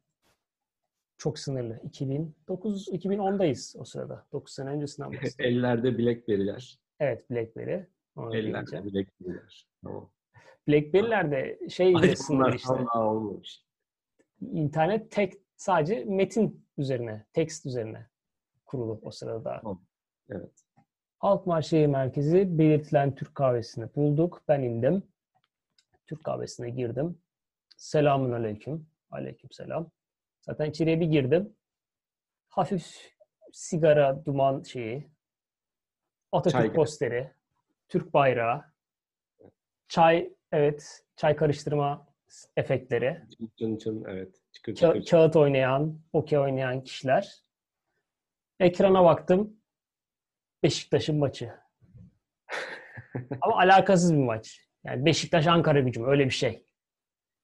[1.19, 1.81] çok sınırlı.
[1.85, 4.27] 2009 2010'dayız o sırada.
[4.33, 5.59] 9 sene öncesinden bahsediyorum.
[5.59, 6.79] Ellerde Blackberry'ler.
[7.01, 7.87] Evet Blackberry.
[8.33, 9.69] Ellerde Blackberry'ler.
[9.83, 10.11] Tamam.
[10.69, 12.73] Blackberry'lerde şey sınırlı işte.
[12.73, 13.65] olmamış.
[14.41, 18.07] İnternet tek sadece metin üzerine, text üzerine
[18.65, 19.63] kurulu o sırada.
[20.31, 20.65] Evet.
[21.21, 24.43] Alkmaar Şehir Merkezi belirtilen Türk kahvesini bulduk.
[24.49, 25.03] Ben indim.
[26.07, 27.19] Türk kahvesine girdim.
[27.77, 28.87] Selamun aleyküm.
[29.11, 29.91] Aleyküm selam.
[30.41, 31.57] Zaten içeriye bir girdim.
[32.49, 33.15] Hafif
[33.53, 35.09] sigara, duman şeyi.
[36.33, 37.33] Atatürk çay posteri.
[37.89, 38.65] Türk bayrağı.
[39.89, 41.05] Çay, evet.
[41.17, 42.07] Çay karıştırma
[42.57, 43.23] efektleri.
[43.59, 44.41] Çın çın, evet.
[44.53, 45.11] Çıkır, Ka- çıkır.
[45.11, 47.45] Kağıt oynayan, okey oynayan kişiler.
[48.61, 49.57] Ekrana baktım.
[50.63, 51.53] Beşiktaş'ın maçı.
[53.41, 54.61] Ama alakasız bir maç.
[54.85, 56.67] Yani Beşiktaş Ankara gücüm öyle bir şey.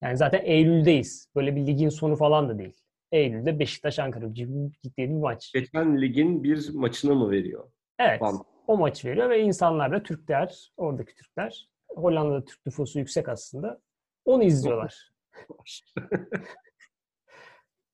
[0.03, 1.29] Yani zaten Eylül'deyiz.
[1.37, 2.83] Böyle bir ligin sonu falan da değil.
[3.13, 4.49] Eylül'de Beşiktaş Ankara gücü
[4.83, 5.53] gittiği bir maç.
[5.53, 7.71] Geçen ligin bir maçını mı veriyor?
[7.99, 8.19] Evet.
[8.21, 8.45] Falan.
[8.67, 13.81] O maç veriyor ve insanlar da Türkler, oradaki Türkler, Hollanda'da Türk nüfusu yüksek aslında.
[14.25, 15.11] Onu izliyorlar.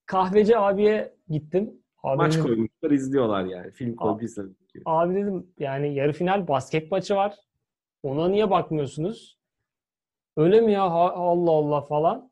[0.06, 1.82] Kahveci abiye gittim.
[2.02, 3.70] Abi Maç dedim, koymuşlar izliyorlar yani.
[3.70, 4.46] Film koymuşlar.
[4.84, 7.36] Abi dedim yani yarı final basket maçı var.
[8.02, 9.38] Ona niye bakmıyorsunuz?
[10.36, 10.82] Öyle mi ya?
[10.82, 12.30] Allah Allah falan.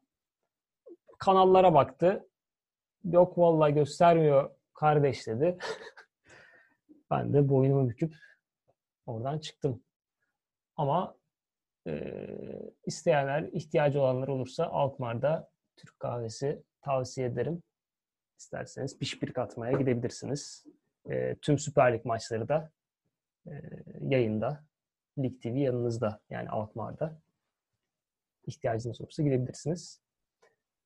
[1.18, 2.28] Kanallara baktı.
[3.04, 5.58] Yok vallahi göstermiyor kardeş dedi.
[7.10, 8.14] ben de boynumu büküp
[9.06, 9.82] oradan çıktım.
[10.76, 11.16] Ama
[11.86, 12.16] e,
[12.86, 17.62] isteyenler, ihtiyacı olanlar olursa Alkmaar'da Türk kahvesi tavsiye ederim.
[18.38, 20.64] İsterseniz pişpirik atmaya gidebilirsiniz.
[21.10, 22.70] E, tüm Süper Lig maçları da
[23.46, 23.52] e,
[24.00, 24.64] yayında.
[25.18, 27.20] Lig TV yanınızda yani Alkmaar'da.
[28.46, 30.00] İhtiyacınız olursa gidebilirsiniz.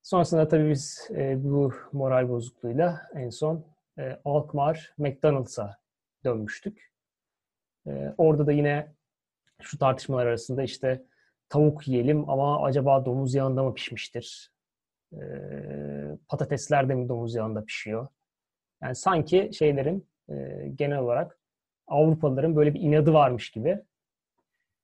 [0.01, 3.65] Sonrasında tabii biz e, bu moral bozukluğuyla en son
[3.99, 5.77] e, Alkmaar McDonald's'a
[6.25, 6.91] dönmüştük.
[7.87, 8.93] E, orada da yine
[9.61, 11.03] şu tartışmalar arasında işte
[11.49, 14.51] tavuk yiyelim ama acaba domuz yağında mı pişmiştir?
[15.13, 15.19] E,
[16.27, 18.07] patatesler de mi domuz yağında pişiyor?
[18.83, 21.39] Yani sanki şeylerin e, genel olarak
[21.87, 23.79] Avrupalıların böyle bir inadı varmış gibi.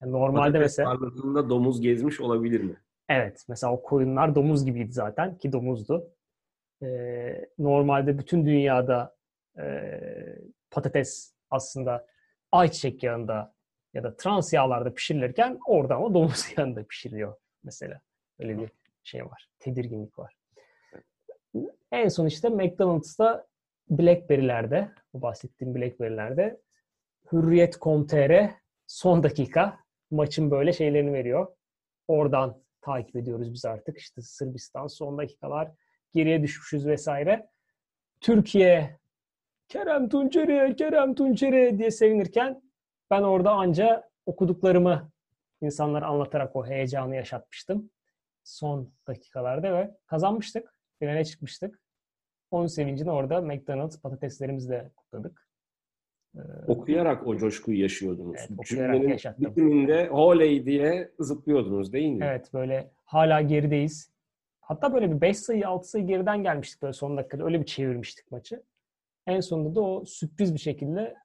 [0.02, 2.78] Yani normalde Patates mesela tarlasında domuz gezmiş olabilir mi?
[3.10, 3.46] Evet.
[3.50, 6.12] Mesela o koyunlar domuz gibiydi zaten ki domuzdu.
[6.84, 9.16] Ee, normalde bütün dünyada
[9.60, 10.00] e,
[10.72, 12.08] patates aslında
[12.52, 13.55] ayçiçek yağında
[13.96, 18.02] ya da trans yağlarda pişirilirken orada ama domuz yağında pişiriliyor mesela.
[18.40, 18.70] Öyle bir
[19.04, 19.50] şey var.
[19.60, 20.36] Tedirginlik var.
[21.92, 23.48] En son işte McDonald's'ta
[23.90, 26.62] Blackberry'lerde, bu bahsettiğim Blackberry'lerde
[27.32, 28.50] Hürriyet.com.tr
[28.88, 29.80] son dakika
[30.12, 31.56] maçın böyle şeylerini veriyor.
[32.08, 33.98] Oradan takip ediyoruz biz artık.
[33.98, 35.72] İşte Sırbistan son dakikalar
[36.14, 37.50] geriye düşmüşüz vesaire.
[38.22, 39.00] Türkiye
[39.68, 42.62] Kerem Tunçeri, Kerem Tunçeri diye sevinirken
[43.16, 45.12] ben orada anca okuduklarımı
[45.62, 47.90] insanlara anlatarak o heyecanı yaşatmıştım.
[48.44, 50.76] Son dakikalarda ve kazanmıştık.
[51.00, 51.80] Finale çıkmıştık.
[52.52, 55.50] Onun sevincini orada McDonald's patateslerimizle kutladık.
[56.36, 58.36] Ee, okuyarak o coşkuyu yaşıyordunuz.
[58.40, 59.46] Evet, okuyarak yaşattım.
[59.46, 62.26] bitiminde oley diye zıplıyordunuz değil mi?
[62.26, 64.12] Evet böyle hala gerideyiz.
[64.62, 67.46] Hatta böyle bir 5 sayı 6 sayı geriden gelmiştik böyle son dakikada.
[67.46, 68.64] Öyle bir çevirmiştik maçı.
[69.28, 71.16] En sonunda da o sürpriz bir şekilde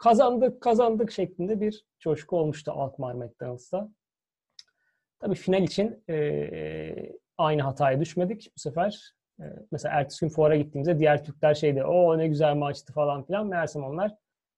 [0.00, 3.88] kazandık kazandık şeklinde bir coşku olmuştu Alkmaar McDonald's'ta.
[5.20, 9.14] Tabii final için e, aynı hataya düşmedik bu sefer.
[9.40, 13.46] E, mesela ertesi gün fuara gittiğimizde diğer Türkler şeydi, o ne güzel maçtı falan filan.
[13.46, 14.14] Meğersem onlar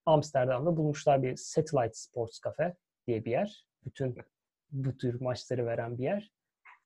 [0.07, 2.77] Amsterdam'da bulmuşlar bir Satellite Sports Cafe
[3.07, 3.67] diye bir yer.
[3.85, 4.17] Bütün
[4.71, 6.33] bu tür maçları veren bir yer.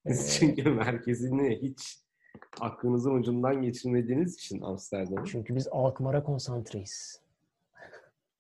[0.07, 1.99] Siz çünkü merkezini hiç
[2.61, 5.25] aklınızın ucundan geçirmediğiniz için Amsterdam.
[5.25, 7.25] Çünkü biz Alkmaar'a konsantreyiz.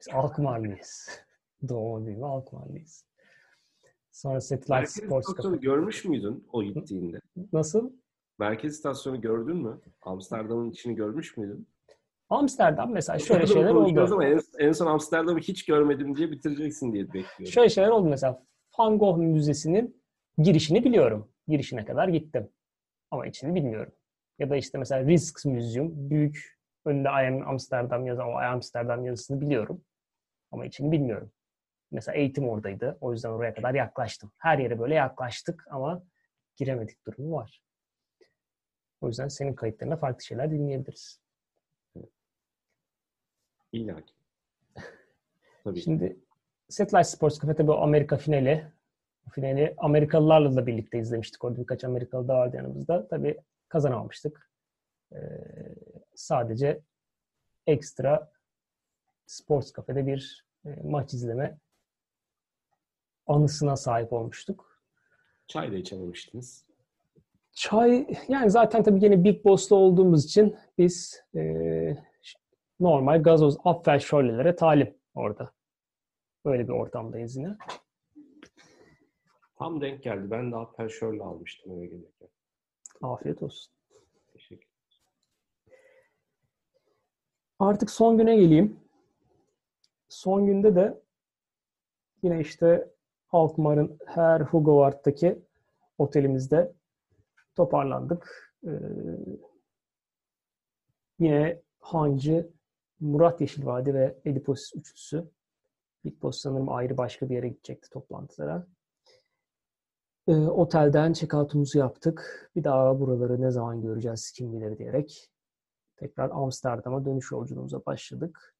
[0.00, 1.08] Biz Alkmaarlıyız.
[1.68, 3.04] Doğma büyüme Alkmaarlıyız.
[4.12, 5.56] Sonra Satellite Sports Cafe.
[5.56, 7.20] görmüş müydün o gittiğinde?
[7.52, 7.92] Nasıl?
[8.38, 9.80] Merkez istasyonu gördün mü?
[10.02, 11.68] Amsterdam'ın içini görmüş müydün?
[12.28, 14.00] Amsterdam mesela şöyle şeyler oldu.
[14.00, 17.46] Ama en, en son Amsterdam'ı hiç görmedim diye bitireceksin diye bekliyorum.
[17.46, 18.42] Şöyle şeyler oldu mesela.
[18.78, 20.02] Van Gogh Müzesi'nin
[20.38, 21.28] girişini biliyorum.
[21.48, 22.48] Girişine kadar gittim.
[23.10, 23.92] Ama içini bilmiyorum.
[24.38, 26.55] Ya da işte mesela Rijksmuseum büyük
[26.86, 29.84] önünde I am Amsterdam yazan o I am Amsterdam yazısını biliyorum.
[30.52, 31.32] Ama içini bilmiyorum.
[31.90, 32.98] Mesela eğitim oradaydı.
[33.00, 34.32] O yüzden oraya kadar yaklaştım.
[34.38, 36.02] Her yere böyle yaklaştık ama
[36.56, 37.62] giremedik durumu var.
[39.00, 41.20] O yüzden senin kayıtlarında farklı şeyler dinleyebiliriz.
[43.72, 44.14] İlla ki.
[45.64, 45.80] Tabii.
[45.80, 46.16] Şimdi
[46.68, 48.66] Satellite Sports Cafe tabii Amerika finali.
[49.30, 51.44] Finali Amerikalılarla da birlikte izlemiştik.
[51.44, 53.08] Orada birkaç Amerikalı da vardı yanımızda.
[53.08, 54.50] Tabii kazanamamıştık.
[55.12, 55.18] Ee,
[56.14, 56.80] sadece
[57.66, 58.32] ekstra
[59.26, 61.58] Sports Cafe'de bir e, maç izleme
[63.26, 64.82] anısına sahip olmuştuk.
[65.46, 66.66] Çay da içememiştiniz.
[67.52, 71.42] Çay, yani zaten tabii yine Big Boss'ta olduğumuz için biz e,
[72.80, 75.52] normal gazoz Apfel şöylelere talim orada.
[76.44, 77.56] Böyle bir ortamdayız yine.
[79.58, 80.30] Tam denk geldi.
[80.30, 82.28] Ben de Aperşör'le almıştım eve gelirken.
[83.02, 83.75] Afiyet olsun.
[87.58, 88.80] Artık son güne geleyim.
[90.08, 91.02] Son günde de
[92.22, 92.90] yine işte
[93.30, 95.42] Alkmaar'ın her Hugavard'daki
[95.98, 96.72] otelimizde
[97.54, 98.52] toparlandık.
[98.66, 98.70] Ee,
[101.18, 102.50] yine Hancı,
[103.00, 105.30] Murat Yeşilvadi ve Ediposis üçlüsü.
[106.22, 108.66] Boss sanırım ayrı başka bir yere gidecekti toplantılara.
[110.28, 112.50] Ee, otelden check-out'umuzu yaptık.
[112.56, 115.30] Bir daha buraları ne zaman göreceğiz kim bilir diyerek
[115.96, 118.56] tekrar Amsterdam'a dönüş yolculuğumuza başladık.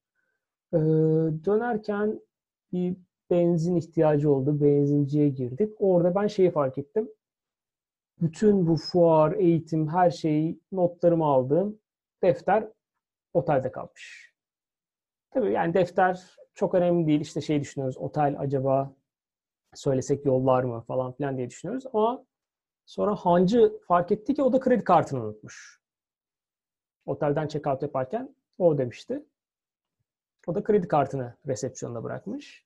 [0.73, 0.77] Ee,
[1.45, 2.21] dönerken
[2.71, 2.97] bir
[3.29, 4.61] benzin ihtiyacı oldu.
[4.61, 5.73] Benzinciye girdik.
[5.79, 7.09] Orada ben şeyi fark ettim.
[8.21, 11.79] Bütün bu fuar, eğitim, her şeyi, notlarımı aldığım
[12.23, 12.67] defter
[13.33, 14.33] otelde kalmış.
[15.31, 17.21] Tabii yani defter çok önemli değil.
[17.21, 17.97] İşte şey düşünüyoruz.
[17.97, 18.93] Otel acaba
[19.73, 21.85] söylesek yollar mı falan filan diye düşünüyoruz.
[21.93, 22.25] Ama
[22.85, 25.76] sonra Hancı fark etti ki o da kredi kartını unutmuş.
[27.07, 29.25] Otelden check-out yaparken o demişti.
[30.47, 32.65] O da kredi kartını resepsiyonda bırakmış.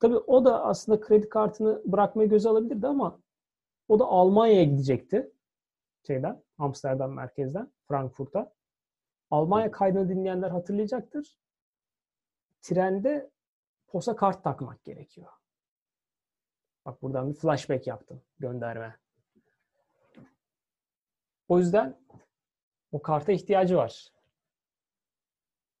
[0.00, 3.20] Tabii o da aslında kredi kartını bırakmayı göze alabilirdi ama
[3.88, 5.32] o da Almanya'ya gidecekti.
[6.06, 8.52] Şeyden, Amsterdam merkezden, Frankfurt'a.
[9.30, 11.38] Almanya kaydını dinleyenler hatırlayacaktır.
[12.60, 13.30] Trende
[13.86, 15.28] posa kart takmak gerekiyor.
[16.86, 18.22] Bak buradan bir flashback yaptım.
[18.38, 18.96] Gönderme.
[21.48, 21.98] O yüzden
[22.92, 24.08] o karta ihtiyacı var.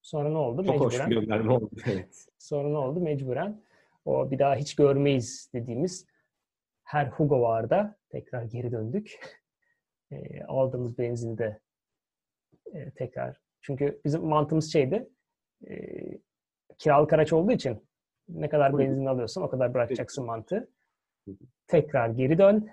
[0.02, 0.64] Sonra ne oldu?
[0.64, 1.10] Çok hoş Mecburen.
[1.10, 1.70] bir gönderme oldu.
[1.86, 2.26] Evet.
[2.38, 3.00] Sonra ne oldu?
[3.00, 3.62] Mecburen
[4.04, 6.06] o bir daha hiç görmeyiz dediğimiz
[6.82, 9.20] her Hugo varda tekrar geri döndük.
[10.12, 11.60] E, aldığımız benzini de
[12.74, 15.08] e, tekrar çünkü bizim mantığımız şeydi
[15.68, 15.76] e,
[16.78, 17.88] kiralık araç olduğu için
[18.28, 20.70] ne kadar benzin alıyorsan o kadar bırakacaksın mantığı.
[21.66, 22.70] Tekrar geri dön.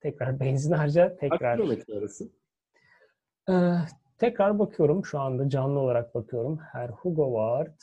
[0.00, 1.08] Tekrar benzin harca.
[1.08, 2.30] Kaç Tekrar kilometre arası?
[3.48, 3.76] Ee,
[4.18, 5.04] tekrar bakıyorum.
[5.04, 6.58] Şu anda canlı olarak bakıyorum.
[6.58, 7.80] Her Hugo Ward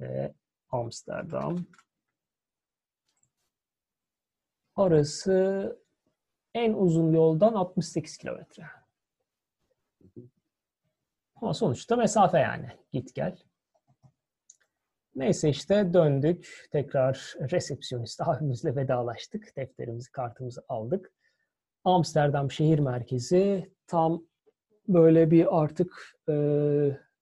[0.00, 0.34] ve
[0.70, 1.56] Amsterdam
[4.76, 5.78] arası
[6.54, 8.64] en uzun yoldan 68 kilometre.
[11.34, 12.68] Ama sonuçta mesafe yani.
[12.92, 13.36] Git gel.
[15.14, 16.68] Neyse işte döndük.
[16.72, 19.56] Tekrar resepsiyonist abimizle vedalaştık.
[19.56, 21.12] Defterimizi, kartımızı aldık.
[21.84, 24.22] Amsterdam şehir merkezi tam
[24.88, 26.34] böyle bir artık e,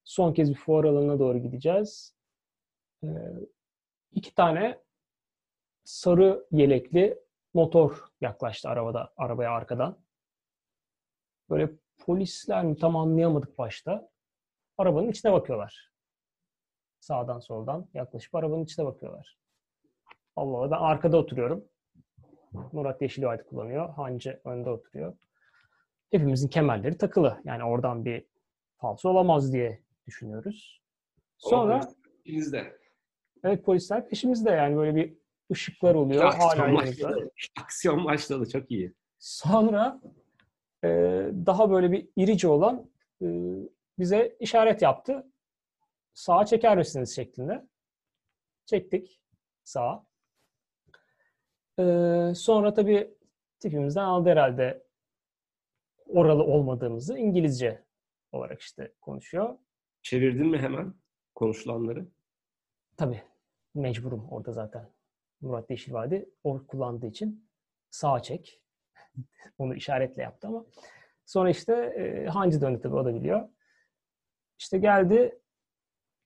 [0.04, 2.14] son kez bir fuar alanına doğru gideceğiz.
[3.02, 3.08] E,
[4.12, 4.82] iki tane
[5.84, 7.18] sarı yelekli
[7.54, 9.98] motor yaklaştı arabada arabaya arkadan.
[11.50, 14.10] Böyle polisler mi tam anlayamadık başta.
[14.78, 15.92] Arabanın içine bakıyorlar.
[17.00, 19.38] Sağdan soldan yaklaşıp arabanın içine bakıyorlar.
[20.36, 21.64] Allah Allah ben arkada oturuyorum.
[22.72, 23.88] Murat Yeşilvadi kullanıyor.
[23.94, 25.16] Hancı önde oturuyor.
[26.10, 27.40] Hepimizin kemerleri takılı.
[27.44, 28.26] Yani oradan bir
[28.76, 30.82] falso olamaz diye düşünüyoruz.
[31.38, 31.80] Sonra
[32.24, 32.78] İkinizde.
[33.44, 35.18] evet polisler peşimizde yani böyle bir
[35.52, 36.24] ışıklar oluyor.
[36.24, 37.30] Aksiyon hala başladı.
[37.60, 38.48] Aksiyon başladı.
[38.48, 38.94] Çok iyi.
[39.18, 40.00] Sonra
[40.84, 40.88] e,
[41.46, 42.90] daha böyle bir irici olan
[43.22, 43.26] e,
[43.98, 45.26] bize işaret yaptı.
[46.14, 47.66] Sağa çeker misiniz şeklinde.
[48.66, 49.20] Çektik
[49.64, 50.07] sağa.
[51.78, 53.14] E, sonra tabii
[53.60, 54.82] tipimizden aldı herhalde
[56.06, 57.84] oralı olmadığımızı İngilizce
[58.32, 59.58] olarak işte konuşuyor.
[60.02, 60.94] Çevirdin mi hemen
[61.34, 62.06] konuşulanları?
[62.96, 63.22] Tabii
[63.74, 64.90] mecburum orada zaten.
[65.40, 67.48] Murat Yeşilvadi o kullandığı için
[67.90, 68.62] sağa çek.
[69.58, 70.66] Onu işaretle yaptı ama
[71.26, 73.48] sonra işte e, Hancı döndü tabii o da biliyor.
[74.58, 75.40] İşte geldi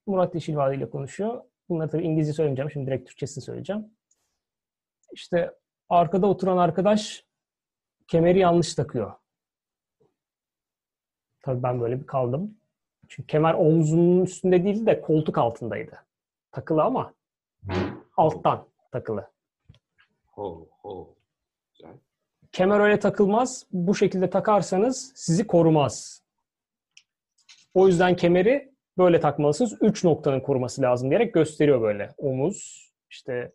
[0.06, 1.44] Murat Yeşilvadi ile konuşuyor.
[1.68, 2.70] Bunları tabii İngilizce söylemeyeceğim.
[2.70, 3.96] Şimdi direkt Türkçesini söyleyeceğim.
[5.12, 5.54] İşte
[5.88, 7.24] arkada oturan arkadaş
[8.08, 9.12] kemeri yanlış takıyor.
[11.42, 12.58] Tabii ben böyle bir kaldım.
[13.08, 16.04] Çünkü kemer omzunun üstünde değil de koltuk altındaydı.
[16.52, 17.14] Takılı ama
[18.16, 19.30] alttan takılı.
[20.26, 21.14] Ho ho.
[21.72, 21.92] Güzel.
[22.52, 23.66] Kemer öyle takılmaz.
[23.72, 26.22] Bu şekilde takarsanız sizi korumaz.
[27.74, 29.78] O yüzden kemeri böyle takmalısınız.
[29.80, 32.14] Üç noktanın koruması lazım diyerek gösteriyor böyle.
[32.18, 33.52] Omuz, işte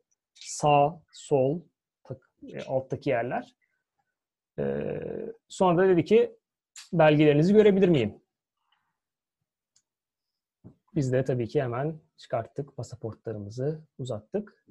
[0.49, 1.61] sağ, sol,
[2.03, 3.55] tak- e, alttaki yerler.
[4.59, 6.35] Ee, sonra da dedi ki
[6.93, 8.21] belgelerinizi görebilir miyim?
[10.95, 14.65] Biz de tabii ki hemen çıkarttık pasaportlarımızı, uzattık.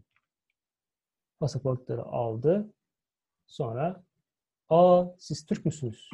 [1.40, 2.72] Pasaportları aldı.
[3.46, 4.04] Sonra
[4.68, 6.10] aa siz Türk müsünüz?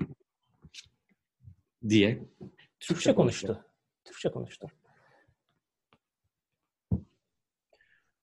[1.88, 2.22] Diye.
[2.80, 3.64] Türkçe konuştu.
[4.04, 4.66] Türkçe konuştu.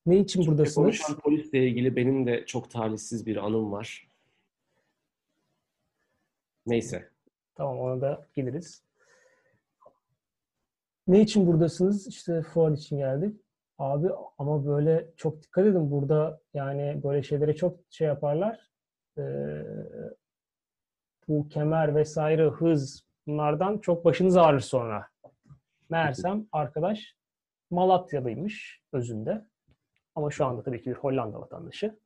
[0.09, 0.75] Ne için buradasınız?
[0.75, 4.09] Konuşan polisle ilgili benim de çok talihsiz bir anım var.
[6.65, 7.09] Neyse.
[7.55, 8.83] Tamam ona da geliriz.
[11.07, 12.07] Ne için buradasınız?
[12.07, 13.41] İşte fuar için geldik.
[13.77, 18.71] Abi ama böyle çok dikkat edin burada yani böyle şeylere çok şey yaparlar.
[19.17, 19.21] Ee,
[21.27, 25.07] bu kemer vesaire hız bunlardan çok başınız ağrır sonra.
[25.89, 27.15] Meğersem arkadaş
[27.71, 29.48] Malatyalıymış özünde.
[30.15, 31.99] Ama şu anda tabii ki bir Hollanda vatandaşı.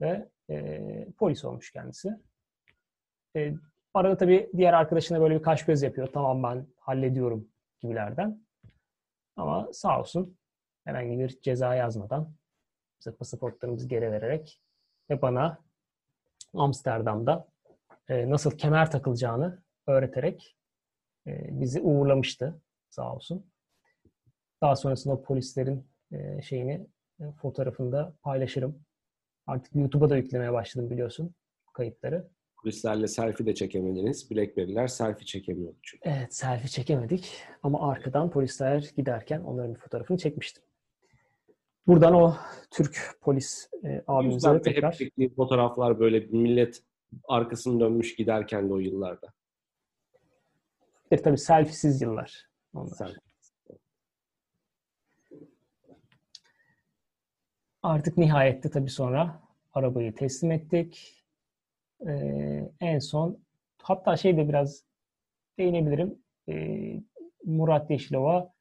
[0.00, 2.20] Ve e, polis olmuş kendisi.
[3.36, 3.54] E,
[3.94, 6.08] arada tabii diğer arkadaşına böyle bir kaş göz yapıyor.
[6.12, 7.48] Tamam ben hallediyorum
[7.80, 8.46] gibilerden.
[9.36, 10.36] Ama sağ olsun
[10.84, 12.34] herhangi bir ceza yazmadan
[13.00, 14.60] bize pasaportlarımızı geri vererek
[15.10, 15.58] ve bana
[16.54, 17.48] Amsterdam'da
[18.08, 20.56] e, nasıl kemer takılacağını öğreterek
[21.26, 23.46] e, bizi uğurlamıştı sağ olsun.
[24.60, 26.86] Daha sonrasında polislerin e, şeyini
[27.30, 28.78] fotoğrafını da paylaşırım.
[29.46, 31.34] Artık YouTube'a da yüklemeye başladım biliyorsun
[31.72, 32.28] kayıtları.
[32.62, 34.30] Polislerle selfie de çekemediniz.
[34.30, 36.08] Blackberry'ler selfie çekemiyordu çünkü.
[36.08, 40.62] Evet selfie çekemedik ama arkadan polisler giderken onların bir fotoğrafını çekmiştim.
[41.86, 42.36] Buradan o
[42.70, 46.82] Türk polis e, abimize tekrar hep fotoğraflar böyle millet
[47.28, 49.32] arkasını dönmüş giderken de o yıllarda.
[51.12, 52.46] bir tabii selfiesiz yıllar.
[52.74, 52.94] Onlar.
[52.96, 53.08] Sen.
[57.82, 59.40] Artık nihayette tabii sonra
[59.72, 61.24] arabayı teslim ettik.
[62.06, 63.38] Ee, en son
[63.82, 64.84] hatta şey de biraz
[65.58, 66.18] değinebilirim.
[66.48, 67.00] Ee,
[67.44, 68.52] Murat Yeşilova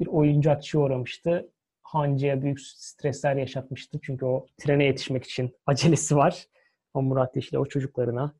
[0.00, 1.50] bir oyuncakçı uğramıştı.
[1.82, 3.98] Hancı'ya büyük stresler yaşatmıştı.
[4.02, 6.46] Çünkü o trene yetişmek için acelesi var.
[6.94, 8.34] O Murat Yeşilova çocuklarına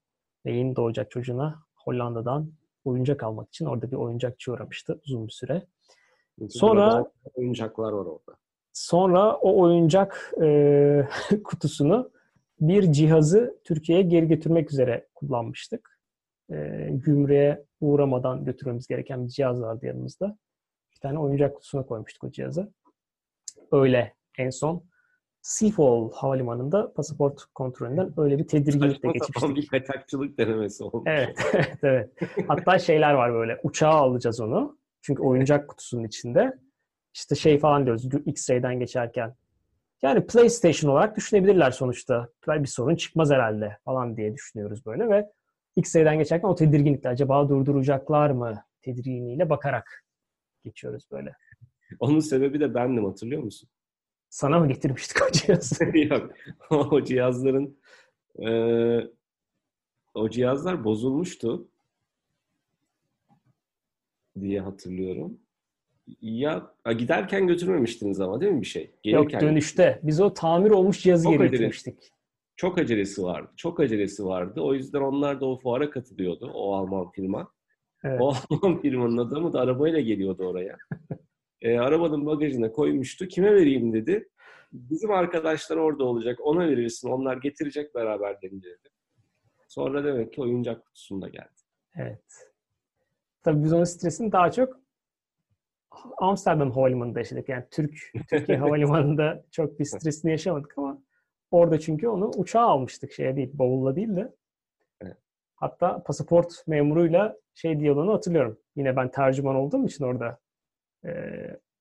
[0.46, 2.52] ve yeni doğacak çocuğuna Hollanda'dan
[2.84, 5.66] oyuncak almak için orada bir oyuncakçı uğramıştı uzun bir süre.
[6.48, 7.04] Sonra
[7.34, 8.38] oyuncaklar var orada.
[8.78, 11.08] Sonra o oyuncak e,
[11.44, 12.10] kutusunu
[12.60, 16.00] bir cihazı Türkiye'ye geri götürmek üzere kullanmıştık.
[16.50, 20.38] E, gümrüğe uğramadan götürmemiz gereken bir cihaz vardı yanımızda.
[20.94, 22.72] Bir tane oyuncak kutusuna koymuştuk o cihazı.
[23.72, 24.84] Öyle en son
[25.42, 29.56] Schiphol Havalimanı'nda pasaport kontrolünden öyle bir tedirginlikle geçmiştik.
[29.56, 31.04] bir kaçakçılık denemesi olmuş.
[31.06, 32.10] Evet, evet, evet.
[32.48, 33.60] Hatta şeyler var böyle.
[33.62, 34.78] Uçağa alacağız onu.
[35.02, 36.58] Çünkü oyuncak kutusunun içinde.
[37.18, 39.34] İşte şey falan diyoruz X-ray'den geçerken.
[40.02, 42.28] Yani PlayStation olarak düşünebilirler sonuçta.
[42.48, 45.30] Bir sorun çıkmaz herhalde falan diye düşünüyoruz böyle ve
[45.76, 50.04] X-ray'den geçerken o tedirginlikle acaba durduracaklar mı tedirginiyle bakarak
[50.64, 51.32] geçiyoruz böyle.
[52.00, 53.68] Onun sebebi de bendim hatırlıyor musun?
[54.30, 55.84] Sana mı getirmiştik o cihazı?
[55.98, 56.30] Yok.
[56.70, 57.78] o cihazların
[58.38, 59.10] eee,
[60.14, 61.68] o cihazlar bozulmuştu
[64.40, 65.40] diye hatırlıyorum.
[66.20, 68.82] Ya giderken götürmemiştiniz ama değil mi bir şey?
[68.82, 70.00] Yok Gelirken dönüşte.
[70.02, 72.12] Biz o tamir olmuş cihazı Çok geri getirmiştik.
[72.56, 73.50] çok acelesi vardı.
[73.56, 74.60] Çok acelesi vardı.
[74.60, 76.50] O yüzden onlar da o fuara katılıyordu.
[76.54, 77.52] O Alman firma.
[78.04, 78.20] Evet.
[78.20, 80.76] O Alman firmanın adamı da arabayla geliyordu oraya.
[81.60, 83.28] E, arabanın bagajına koymuştu.
[83.28, 84.28] Kime vereyim dedi.
[84.72, 86.38] Bizim arkadaşlar orada olacak.
[86.42, 87.08] Ona verirsin.
[87.08, 88.88] Onlar getirecek beraberlerini dedi.
[89.68, 91.60] Sonra demek ki oyuncak kutusunda geldi.
[91.96, 92.24] Evet.
[93.42, 94.80] Tabii biz onun stresini daha çok
[96.18, 97.48] Amsterdam Havalimanı'nda yaşadık.
[97.48, 97.94] Yani Türk
[98.30, 101.02] Türkiye Havalimanı'nda çok bir stresini yaşamadık ama
[101.50, 104.34] orada çünkü onu uçağa almıştık şeye değil, bavulla değil de.
[105.00, 105.16] Evet.
[105.54, 108.58] Hatta pasaport memuruyla şey diyaloğunu hatırlıyorum.
[108.76, 110.38] Yine ben tercüman olduğum için orada
[111.06, 111.10] e,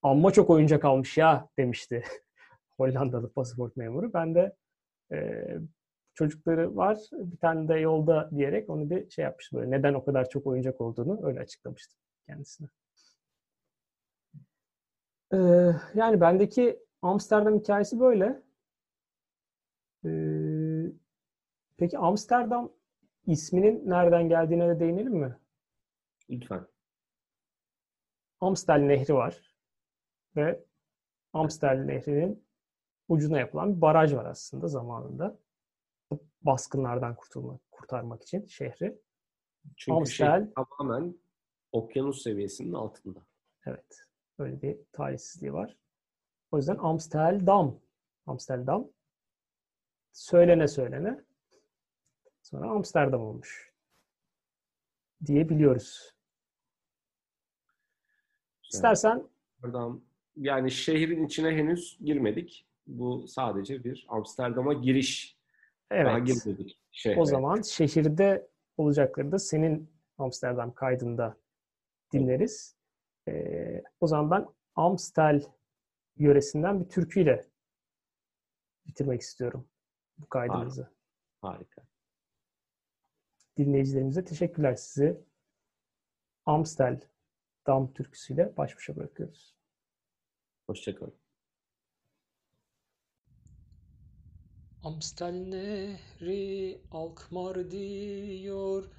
[0.02, 2.04] amma çok oyuncak almış ya demişti
[2.78, 4.14] Hollandalı pasaport memuru.
[4.14, 4.56] Ben de
[5.12, 5.46] e,
[6.14, 10.30] çocukları var bir tane de yolda diyerek onu bir şey yapmıştım böyle neden o kadar
[10.30, 12.68] çok oyuncak olduğunu öyle açıklamıştım kendisine.
[15.34, 15.38] Ee,
[15.96, 18.44] yani bendeki Amsterdam hikayesi böyle.
[20.06, 20.92] Ee,
[21.78, 22.74] peki Amsterdam
[23.26, 25.38] isminin nereden geldiğine de değinelim mi?
[26.30, 26.68] Lütfen.
[28.40, 29.56] Amstel Nehri var
[30.36, 30.66] ve
[31.34, 32.48] Amstel Nehri'nin
[33.08, 35.40] ucuna yapılan bir baraj var aslında zamanında.
[36.42, 39.02] Baskınlardan kurtulmak, kurtarmak için şehri.
[39.76, 41.16] Çünkü Amstel, şey tamamen
[41.72, 43.20] okyanus seviyesinin altında.
[43.66, 44.07] evet.
[44.40, 45.78] Öyle bir talihsizliği var.
[46.52, 47.80] O yüzden Amsterdam.
[48.26, 48.88] Amsterdam.
[50.12, 51.24] Söylene söylene.
[52.42, 53.74] Sonra Amsterdam olmuş.
[55.26, 56.14] Diyebiliyoruz.
[58.74, 59.24] İstersen
[59.64, 60.02] Amsterdam,
[60.36, 62.68] yani şehrin içine henüz girmedik.
[62.88, 65.38] Bu sadece bir Amsterdam'a giriş.
[65.92, 66.28] Daha evet.
[66.28, 67.20] girmedik şehre.
[67.20, 71.38] O zaman şehirde olacakları da senin Amsterdam kaydında
[72.14, 72.77] dinleriz.
[73.28, 75.44] Ee, o zaman ben Amstel
[76.18, 77.50] yöresinden bir türküyle
[78.86, 79.70] bitirmek istiyorum
[80.18, 80.92] bu kaydımızı.
[81.42, 81.82] Harika.
[83.58, 85.22] Dinleyicilerimize teşekkürler sizi.
[86.46, 87.02] Amstel
[87.68, 89.56] Dam türküsüyle baş başa bırakıyoruz.
[90.68, 91.16] Hoşçakalın.
[94.84, 98.90] Amstel nehri Alkmaar diyor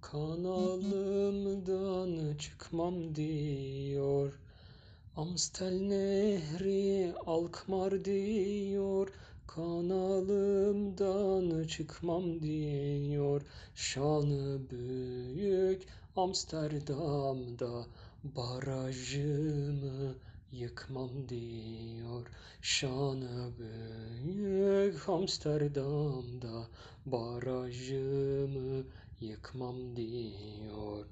[0.00, 1.56] Kanalımdan
[2.36, 4.32] çıkmam diyor.
[5.16, 9.08] Amstel nehri Alkmaar diyor.
[9.46, 10.86] Kanalımdan
[11.66, 13.42] çıkmam diyor.
[13.74, 15.86] Şanı büyük
[16.16, 17.86] Amsterdam'da
[18.24, 20.14] Barajımı
[20.52, 22.26] yıkmam diyor.
[22.62, 26.68] Şanı büyük Amsterdam'da
[27.06, 28.84] Barajımı
[29.20, 31.06] yıkmam diyor.